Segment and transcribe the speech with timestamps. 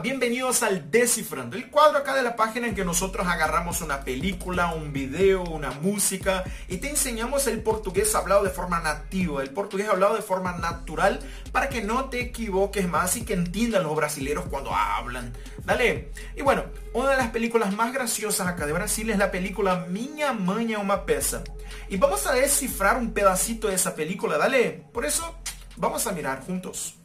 [0.00, 4.72] Bienvenidos al Descifrando, el cuadro acá de la página en que nosotros agarramos una película,
[4.72, 9.88] un video, una música y te enseñamos el portugués hablado de forma nativa, el portugués
[9.88, 11.18] hablado de forma natural
[11.50, 15.32] para que no te equivoques más y que entiendan los brasileños cuando hablan.
[15.64, 16.12] Dale.
[16.36, 20.28] Y bueno, una de las películas más graciosas acá de Brasil es la película Minha
[20.28, 21.42] é uma peça.
[21.88, 24.84] Y vamos a descifrar un pedacito de esa película, dale.
[24.92, 25.34] Por eso,
[25.76, 27.01] vamos a mirar juntos.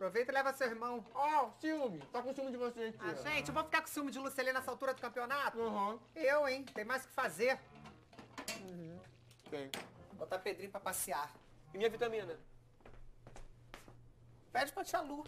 [0.00, 1.04] Aproveita e leva seu irmão.
[1.14, 1.98] Ó, oh, ciúme.
[2.10, 3.00] Tá com ciúme de você, tia.
[3.02, 5.58] Ah, gente, eu vou ficar com ciúme de Luceli nessa altura do campeonato?
[5.58, 5.98] Uhum.
[6.16, 6.64] Eu, hein?
[6.72, 7.60] Tem mais o que fazer.
[8.62, 8.98] Uhum.
[9.50, 9.70] Tem.
[10.14, 11.30] Botar Pedrinho pra passear.
[11.74, 12.34] E minha vitamina?
[14.50, 15.22] Pede pra tia Lu.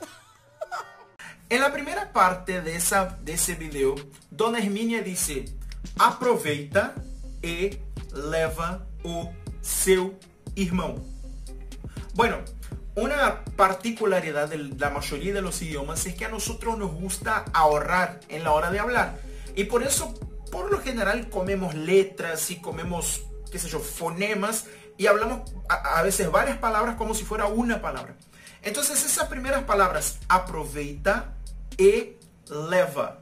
[1.50, 3.94] En la primera parte de, esa, de ese video,
[4.30, 5.46] Dona Hermínia dice,
[5.98, 6.94] aproveita
[7.42, 7.80] e
[8.12, 10.14] leva o seu
[10.54, 11.02] irmão.
[12.14, 12.44] Bueno,
[12.98, 18.20] una particularidad de la mayoría de los idiomas es que a nosotros nos gusta ahorrar
[18.28, 19.18] en la hora de hablar.
[19.54, 20.14] Y por eso,
[20.50, 26.30] por lo general, comemos letras y comemos, qué sé yo, fonemas y hablamos a, veces
[26.30, 28.16] varias palabras como si fuera una palabra.
[28.62, 31.36] Entonces esas primeras palabras, aproveita
[31.78, 32.18] e
[32.50, 33.20] leva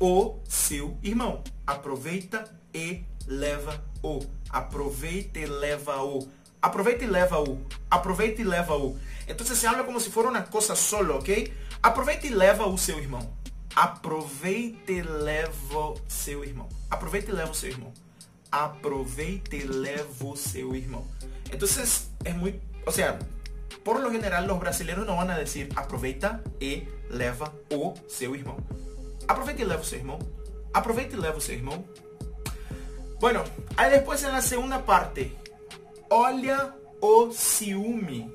[0.00, 1.44] o seu irmão.
[1.66, 4.20] Aproveita e leva o.
[4.48, 6.26] Aproveita e leva o.
[6.62, 7.58] Aproveita y leva-o.
[7.90, 8.96] Aproveita y leva-o.
[9.26, 11.28] Entonces se habla como si fuera una cosa solo, ¿ok?
[11.82, 13.28] Aproveita y leva o seu irmão.
[13.74, 16.68] Aproveita e leva o seu irmão.
[16.88, 17.92] Aproveita e leva o seu irmão.
[18.50, 21.04] Aproveita y leva o seu irmão.
[21.50, 23.18] Entonces es muy, o sea,
[23.82, 28.58] por lo general los brasileños no van a decir aproveita e leva o seu irmão.
[29.26, 30.18] Aproveita y leva o seu irmão.
[30.72, 31.84] Aproveita y leva o seu irmão.
[33.18, 33.42] Bueno,
[33.76, 35.34] ahí después en la segunda parte
[36.14, 38.30] Olha o ciúme.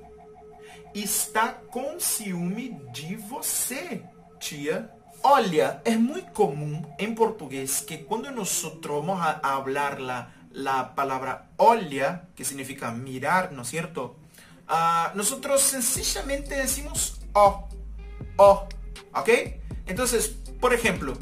[0.96, 4.02] Está com ciúme de você,
[4.40, 4.90] tia.
[5.22, 11.52] Olha, é muito comum em português que quando nós vamos a hablar la, la palabra
[11.56, 14.16] olha, que significa mirar, ¿no es cierto?
[14.68, 17.68] Uh, nosotros sencillamente decimos o,
[18.40, 18.68] o,
[19.14, 19.30] ¿ok?
[19.86, 21.14] Entonces, por ejemplo,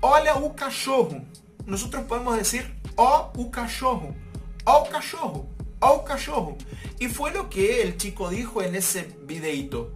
[0.00, 1.22] olha o cachorro.
[1.66, 4.14] Nosotros podemos decir o o cachorro,
[4.64, 5.55] o cachorro.
[5.92, 6.56] O cachorro.
[6.98, 9.92] Y fue lo que el chico dijo en ese videito.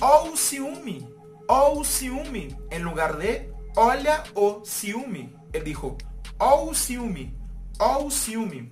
[0.00, 1.08] O ciúme,
[1.48, 5.32] o ciúme, en lugar de olha o ciúme.
[5.52, 5.96] Él dijo,
[6.38, 7.34] o ciúme,
[7.78, 8.70] o ciúme.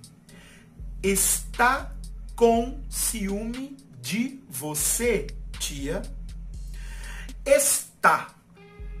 [1.01, 1.95] Está
[2.35, 5.27] com ciúme de você,
[5.59, 6.01] tia.
[7.43, 8.34] Está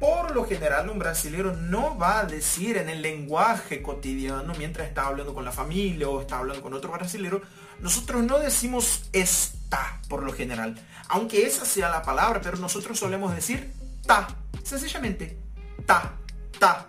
[0.05, 5.07] por lo general un brasileño no va a decir en el lenguaje cotidiano mientras está
[5.07, 7.41] hablando con la familia o está hablando con otro brasileño,
[7.79, 13.33] nosotros no decimos está por lo general, aunque esa sea la palabra, pero nosotros solemos
[13.33, 13.73] decir
[14.05, 14.27] ta,
[14.61, 15.39] sencillamente
[15.87, 16.13] ta,
[16.59, 16.85] ta,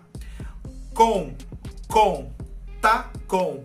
[0.93, 1.39] con,
[1.89, 2.35] con,
[2.83, 3.63] ta, con.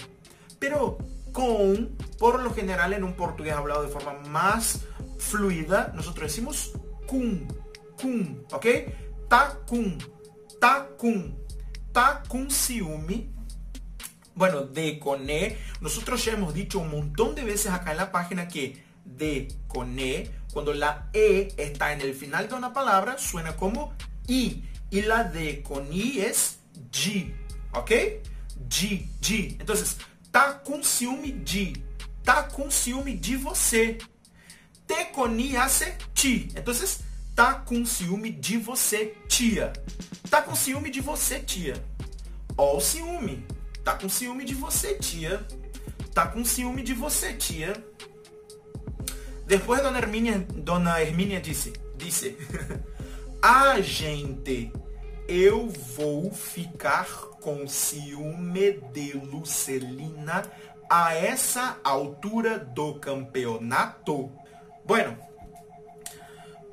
[0.59, 0.97] Pero
[1.34, 4.85] con, por lo general en un portugués hablado de forma más
[5.19, 6.72] fluida, nosotros decimos
[7.06, 7.50] cum,
[8.00, 8.66] cum, ¿ok?
[9.31, 9.97] Tá com,
[10.59, 11.33] tá com.
[14.35, 18.11] Bueno, de con e, nosotros ya hemos dicho un montón de veces acá en la
[18.11, 23.17] página que de con e, cuando la e está en el final de una palabra,
[23.17, 23.93] suena como
[24.27, 24.63] i.
[24.89, 26.59] Y la de con i es
[26.91, 27.33] g,
[27.71, 27.91] ¿ok?
[28.69, 29.55] G, G.
[29.61, 29.95] Entonces,
[30.29, 31.81] tá com ciúme de,
[32.21, 33.97] tá com de você.
[34.85, 36.49] Te con i hace ti.
[36.53, 36.99] Entonces,
[37.35, 39.73] tá com ciúme de você, tia.
[40.29, 41.73] Tá com ciúme de você, tia.
[42.57, 43.45] Ó o ciúme.
[43.83, 45.45] Tá com ciúme de você, tia.
[46.13, 47.73] Tá com ciúme de você, tia.
[49.45, 52.37] Depois Dona Hermínia, Dona Hermínia disse, disse,
[53.41, 54.71] a gente,
[55.27, 57.05] eu vou ficar
[57.41, 60.43] com ciúme de Lucelina
[60.89, 64.31] a essa altura do campeonato.
[64.85, 65.17] Bueno,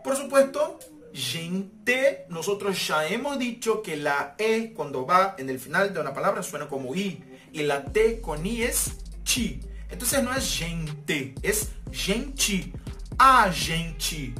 [0.02, 0.78] Por supuesto,
[1.12, 6.14] gente, nosotros ya hemos dicho que la E cuando va en el final de una
[6.14, 7.22] palabra suena como I
[7.52, 8.92] y la T con I es
[9.24, 9.60] chi.
[9.90, 12.72] Entonces no es gente, es gente.
[13.18, 14.32] A gente,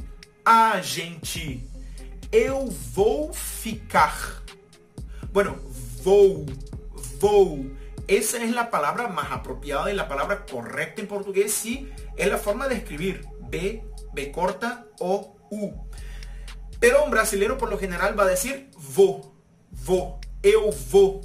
[0.45, 1.67] a gente.
[2.31, 4.41] Eu vou ficar.
[5.33, 5.57] Bueno,
[6.03, 6.45] vou,
[7.19, 7.71] vou.
[8.07, 11.51] Esa es la palabra más apropiada y la palabra correcta en portugués.
[11.51, 13.25] Sí, es la forma de escribir.
[13.49, 13.83] B,
[14.13, 15.73] B corta o U.
[16.79, 19.35] Pero un brasileño por lo general va a decir vou,
[19.71, 21.21] vou, eu vou.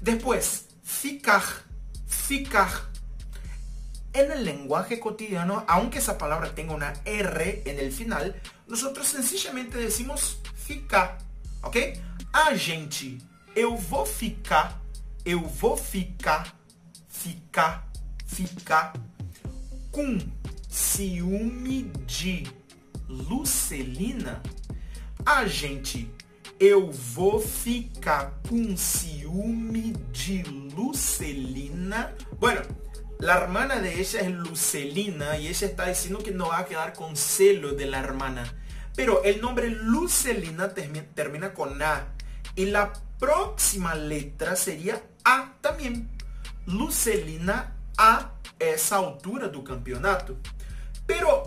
[0.00, 1.64] Después, ficar,
[2.06, 2.90] ficar.
[4.16, 9.76] en el lenguaje cotidiano, aunque esa palabra tenga una R en el final, nosotros sencillamente
[9.76, 11.18] decimos ficar,
[11.62, 11.76] ok?
[12.32, 13.18] A gente,
[13.54, 14.80] eu vou ficar,
[15.24, 16.56] eu vou ficar,
[17.08, 17.86] ficar,
[18.26, 18.94] ficar
[19.92, 20.18] com
[20.68, 22.44] ciúme de
[23.08, 24.42] Lucelina.
[25.24, 26.10] A gente,
[26.58, 30.42] eu vou ficar com ciúme de
[30.74, 32.14] Lucelina.
[32.38, 32.62] Bueno,
[33.18, 36.92] La hermana de ella es Lucelina y ella está diciendo que no va a quedar
[36.92, 38.52] con celo de la hermana.
[38.94, 42.08] Pero el nombre Lucelina termina con A.
[42.54, 46.10] Y la próxima letra sería A también.
[46.66, 50.36] Lucelina a esa altura del campeonato.
[51.06, 51.45] Pero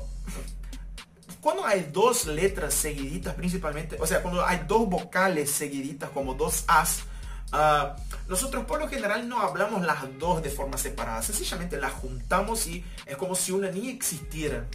[1.50, 6.64] cuando hay dos letras seguiditas principalmente, o sea, cuando hay dos vocales seguiditas como dos
[6.68, 7.04] As,
[7.52, 7.96] Ah,
[8.28, 12.86] nosotros por lo general no hablamos las dos de forma separada, sencillamente las juntamos y
[13.08, 14.68] es como si una ni existiera.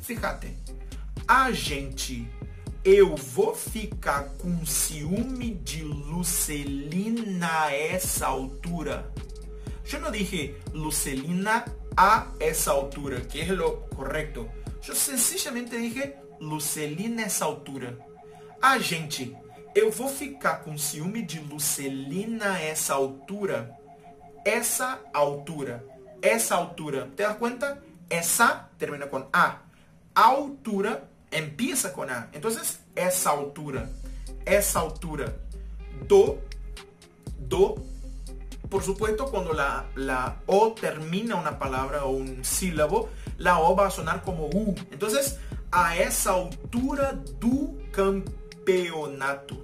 [0.00, 0.56] Fíjate,
[1.26, 2.26] a gente,
[2.82, 9.12] eu vou ficar com ciúme de Lucelina a essa altura.
[9.84, 14.48] Yo no dije Lucelina a esa altura, que es lo correcto.
[14.82, 17.98] Yo sencillamente dije Lucelina a esa altura.
[18.60, 19.36] A gente,
[19.74, 23.76] eu vou ficar com ciúme de Lucelina essa altura.
[24.44, 25.84] Essa altura.
[26.22, 27.08] Essa altura.
[27.16, 27.82] ¿Te das cuenta?
[28.08, 29.62] Esa termina con A.
[30.14, 32.28] Altura empieza con A.
[32.32, 33.88] Entonces, esa altura.
[34.44, 35.36] Esa altura.
[36.06, 36.38] Do.
[37.38, 37.76] Do.
[38.68, 43.86] Por supuesto, cuando la, la O termina una palabra o un sílabo, la O va
[43.86, 44.74] a sonar como U.
[44.90, 45.38] Entonces,
[45.70, 49.62] a essa altura do campeonato.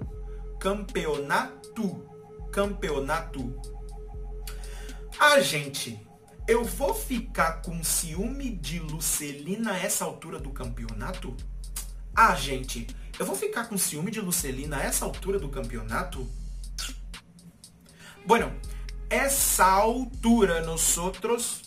[0.59, 2.05] Campeonato.
[2.51, 3.61] Campeonato.
[5.19, 5.99] Ah, gente,
[6.47, 11.35] eu vou ficar com ciúme de Lucelina a essa altura do campeonato?
[12.15, 12.87] Ah, gente,
[13.19, 16.27] eu vou ficar com ciúme de Lucelina a essa altura do campeonato?
[18.25, 18.53] Bueno,
[19.09, 21.64] essa altura nosotros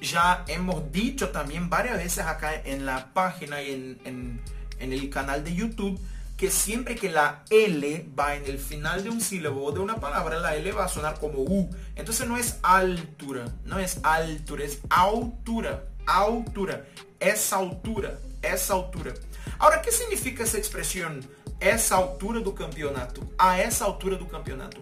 [0.00, 3.72] ya hemos dicho también varias veces acá en la página y
[4.04, 4.40] en,
[4.78, 6.00] en, el canal de YouTube
[6.36, 9.96] que siempre que la L va en el final de un sílabo o de una
[9.96, 11.68] palabra, la L va a sonar como U.
[11.96, 16.84] Entonces no es altura, no es altura, es altura, altura,
[17.18, 19.14] esa altura, esa altura.
[19.58, 21.28] Ahora, ¿qué significa esa expresión?
[21.58, 24.78] Esa altura do campeonato, a esa altura do campeonato.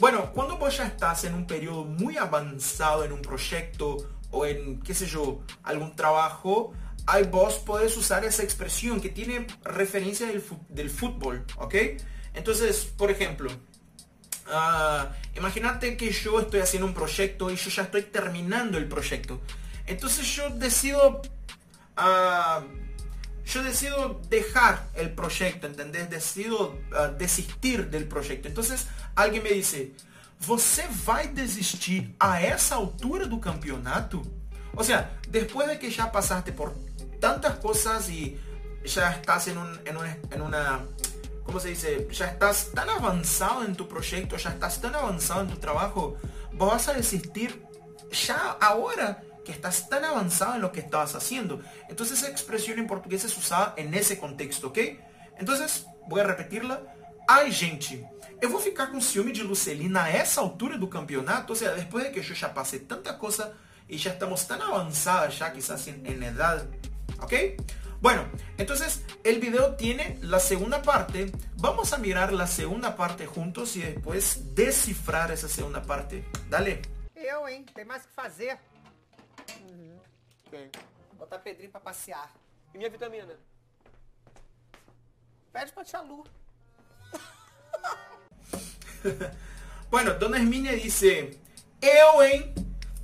[0.00, 3.98] Bueno, cuando vos ya estás en un periodo muy avanzado en un proyecto
[4.30, 6.72] o en, qué sé yo, algún trabajo,
[7.06, 10.26] ahí vos podés usar esa expresión que tiene referencia
[10.68, 11.74] del, fútbol, ¿ok?
[12.34, 18.02] Entonces, por ejemplo, uh, imagínate que yo estoy haciendo un proyecto y yo ya estoy
[18.02, 19.40] terminando el proyecto.
[19.86, 21.20] Entonces yo decido,
[21.98, 22.64] uh,
[23.44, 26.08] yo decido dejar el proyecto, ¿entendés?
[26.08, 28.46] Decido uh, desistir del proyecto.
[28.46, 28.86] Entonces
[29.16, 29.92] alguien me dice,
[30.40, 34.22] ¿você vai desistir a esa altura do campeonato?
[34.74, 36.74] O sea, después de que ya pasaste por
[37.20, 38.40] tantas cosas y
[38.84, 40.80] ya estás en, un, en, una, en una,
[41.44, 42.08] ¿cómo se dice?
[42.10, 46.16] Ya estás tan avanzado en tu proyecto, ya estás tan avanzado en tu trabajo,
[46.54, 47.62] vos vas a desistir
[48.10, 51.60] ya ahora que estás tan avanzado en lo que estabas haciendo.
[51.90, 54.78] Entonces esa expresión en portugués es usada en ese contexto, ¿ok?
[56.08, 56.80] Voy a repetirla.
[57.28, 58.08] Ai, gente,
[58.40, 62.04] eu vou ficar com ciúme de Lucelina a essa altura do campeonato, ou seja, depois
[62.04, 63.54] de que eu já passei tanta coisa
[63.88, 66.66] y ya estamos tan avanzadas ya quizás en, en edad
[67.22, 67.34] ¿Ok?
[68.00, 71.30] Bueno, entonces el video tiene la segunda parte.
[71.56, 76.24] Vamos a mirar la segunda parte juntos y después descifrar esa segunda parte.
[76.48, 76.80] Dale.
[77.14, 77.66] Eu, hein?
[77.74, 78.58] Tem mais que fazer.
[79.60, 80.00] Uhum.
[80.50, 80.70] Tem.
[81.18, 82.32] Botar Pedrinho pra passear.
[82.72, 83.38] E minha vitamina?
[85.52, 86.24] Pede pra tia Lu.
[89.90, 91.38] bueno, Dona Hermínia dice,
[91.80, 92.54] eu, hein?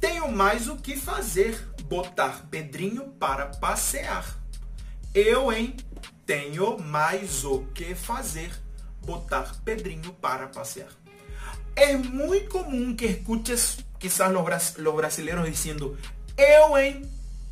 [0.00, 4.24] Tenho mais o que fazer botar Pedrinho para passear.
[5.14, 5.76] Eu, hein?
[6.26, 8.50] Tenho mais o que fazer.
[9.04, 10.90] Botar Pedrinho para passear.
[11.74, 15.96] É muito comum que escuches quizás los brasileños diciendo,
[16.36, 17.02] eu, hein?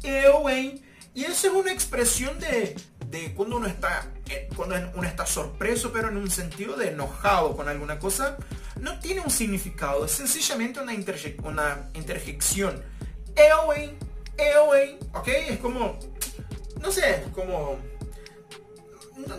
[0.03, 0.83] Eu, hein?
[1.15, 2.75] Y eso es una expresión de,
[3.07, 4.11] de cuando uno está
[4.57, 8.37] cuando uno está sorpreso, pero en un sentido de enojado con alguna cosa,
[8.81, 12.83] no tiene un significado, es sencillamente una, interje una interjección.
[13.37, 13.99] Eu, hein?
[15.13, 15.29] ¿Ok?
[15.29, 15.99] Es como,
[16.81, 17.79] no sé, como...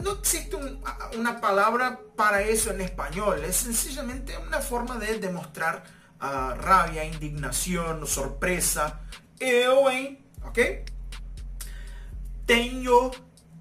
[0.01, 0.81] No, existe un,
[1.17, 5.83] una palabra para eso en español, es sencillamente una forma de demostrar
[6.21, 9.01] uh, rabia, indignación, sorpresa,
[9.39, 10.25] hein?
[10.43, 10.59] ¿Ok?
[12.45, 13.11] Tenho,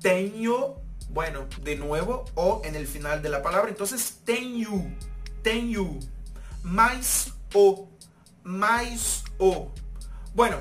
[0.00, 3.70] tenho, bueno, de nuevo, o en el final de la palabra.
[3.70, 4.92] Entonces, tenho,
[5.42, 5.98] tenho,
[6.62, 7.88] mais o,
[8.42, 9.70] mais o.
[10.34, 10.58] Bueno,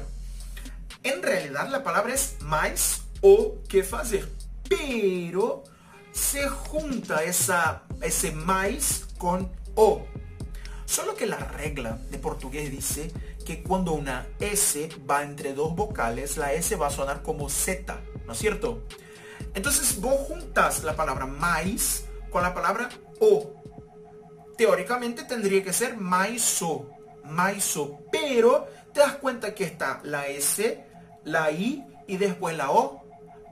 [1.04, 4.30] en realidad la palabra es más o que fazer.
[4.70, 5.64] Pero
[6.12, 10.06] se junta esa, ese mais con o.
[10.86, 13.12] Solo que la regla de portugués dice
[13.46, 18.00] que cuando una S va entre dos vocales, la S va a sonar como Z,
[18.26, 18.84] ¿no es cierto?
[19.54, 23.54] Entonces vos juntas la palabra mais con la palabra o.
[24.58, 26.90] Teóricamente tendría que ser mais o,
[27.24, 30.84] mais o, pero te das cuenta que está la S,
[31.24, 33.04] la I y después la O,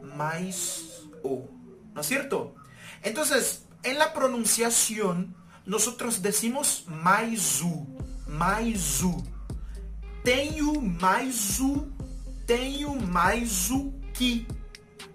[0.02, 1.48] mais o,
[1.94, 2.56] ¿no es cierto?
[3.04, 7.88] Entonces, en la pronunciación, nosotros decimos mais u,
[8.28, 9.24] mais u.
[10.24, 11.88] Tenho mais u,
[12.46, 14.46] tenho mais u que.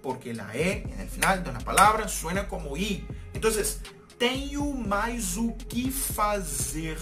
[0.07, 3.05] Porque la E en el final de una palabra suena como I.
[3.35, 3.81] Entonces,
[4.19, 6.97] tenho mais o que fazer.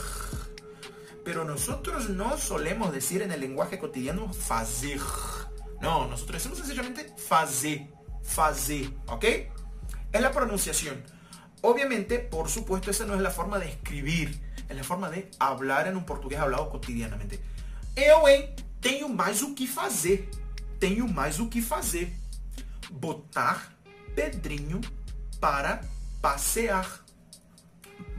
[1.22, 4.98] Pero nosotros no solemos decir en el lenguaje cotidiano fazer.
[5.82, 7.88] No, nosotros decimos sencillamente fazer,
[8.22, 9.24] fazer, ¿ok?
[10.10, 11.04] Es la pronunciación.
[11.60, 15.88] Obviamente, por supuesto, esa no es la forma de escribir, es la forma de hablar
[15.88, 17.38] en un portugués hablado cotidianamente.
[17.94, 18.48] Eu, hein,
[18.80, 20.26] tenho mais o que fazer.
[20.80, 22.23] Tenho mais o que fazer.
[22.90, 23.76] Botar
[24.14, 24.80] Pedrinho
[25.40, 25.80] para
[26.20, 26.86] passear.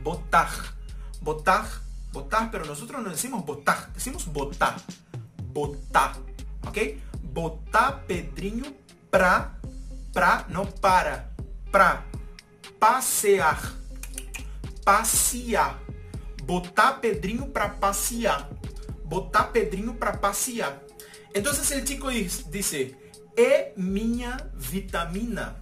[0.03, 0.75] Botar.
[1.21, 1.85] Botar.
[2.11, 4.77] Botar, pero nosotros no decimos botar, decimos botar.
[5.51, 6.17] Botar.
[6.67, 6.77] ¿Ok?
[7.21, 8.73] Botar Pedrinho
[9.09, 9.59] pra.
[10.13, 11.29] Pra, no para.
[11.71, 12.05] Pra
[12.79, 13.59] passear.
[14.83, 15.79] Passear.
[16.43, 18.49] Botar Pedrinho para passear.
[19.03, 20.81] Botar Pedrinho para passear.
[21.33, 22.95] Entonces el chico dice,
[23.35, 25.55] é minha vitamina.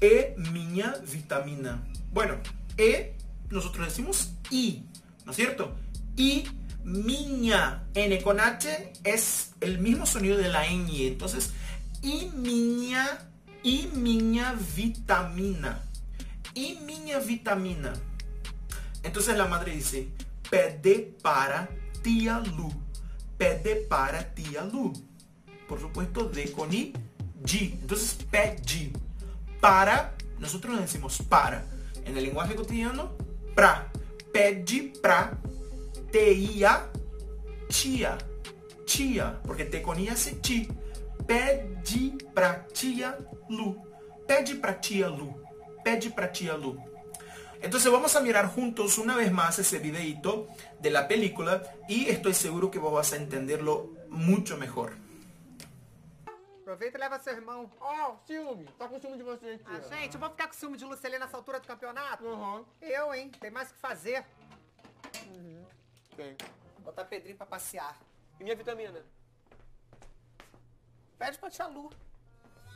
[0.00, 1.82] É minha vitamina.
[2.12, 2.38] Bueno,
[2.78, 3.12] e
[3.50, 4.84] nosotros decimos i,
[5.24, 5.74] ¿no es cierto?
[6.16, 6.44] Y
[6.84, 11.08] miña, n con h es el mismo sonido de la ñ.
[11.08, 11.52] Entonces,
[12.02, 13.30] y miña,
[13.62, 15.86] y miña vitamina.
[16.56, 17.92] y minha vitamina.
[19.02, 20.08] Entonces la madre dice,
[20.50, 21.68] pede para
[22.02, 22.72] tia Lu.
[23.36, 24.92] Pede para tia Lu.
[25.68, 26.92] Por supuesto, de con i,
[27.42, 27.72] G.
[27.80, 28.92] Entonces, pede.
[29.60, 31.64] Para, nosotros decimos para.
[32.04, 33.12] En el lenguaje cotidiano,
[33.54, 33.90] pra.
[34.32, 35.38] Pede pra
[36.10, 36.86] tia,
[37.68, 38.18] tia.
[38.84, 39.40] Tia.
[39.44, 40.68] Porque te con i hace chi.
[41.26, 43.16] Pede pra tia
[43.48, 43.76] Lu.
[44.26, 45.46] Pede pra tia Lu.
[45.86, 46.76] pede para tía Lu.
[47.62, 50.48] Entonces vamos a mirar juntos una vez más ese videito
[50.80, 54.94] de la película y estoy seguro que vos vas a entenderlo mucho mejor.
[56.66, 57.70] Aproveita e leva seu irmão.
[57.80, 58.64] Ó, oh, ciúme.
[58.76, 59.64] Tá com ciúme de você aqui.
[59.66, 62.24] Ah, gente, eu vou ficar com ciúme de Luceli nessa altura do campeonato?
[62.24, 62.64] Uhum.
[62.82, 63.30] Eu, hein?
[63.38, 64.26] Tem mais o que fazer.
[65.28, 65.64] Uhum.
[66.16, 66.36] Tem.
[66.80, 67.96] Botar Pedrinho pra passear.
[68.40, 69.00] E minha vitamina?
[71.16, 71.88] Pede pra tia Lu.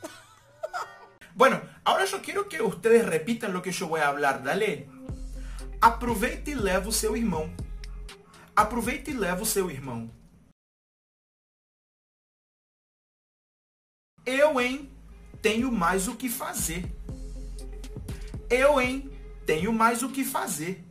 [1.34, 4.88] Bueno, ahora yo quiero que ustedes repitan lo que yo voy a hablar, dale.
[5.80, 7.52] Aproveite e leva o seu irmão.
[8.54, 10.10] Aproveite e leva o seu irmão.
[14.24, 14.90] Eu, hein,
[15.42, 16.84] tenho mais o que fazer.
[18.50, 19.10] Eu, hein,
[19.46, 20.84] tenho mais o que fazer.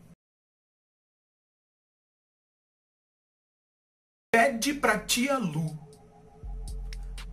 [4.31, 5.77] Pede pra tia Lu.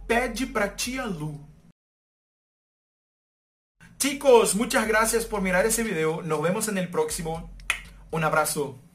[0.06, 1.46] Pede pra tia Lu.
[3.98, 6.22] Chicos, muchas gracias por mirar ese video.
[6.22, 7.50] Nos vemos en el próximo.
[8.10, 8.85] Un abrazo.